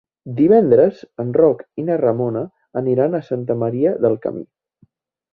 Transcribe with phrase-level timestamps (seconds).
[0.37, 2.41] Divendres en Roc i na Ramona
[2.81, 4.43] aniran a Santa Maria del Camí.